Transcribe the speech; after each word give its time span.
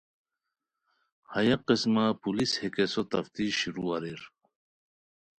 ہیہ 1.31 1.57
قسمہ 1.67 2.05
پولیس 2.21 2.51
ہے 2.59 2.67
کیسو 2.75 3.01
تفتیش 3.11 3.53
شروع 3.61 3.87
اریر 3.95 4.21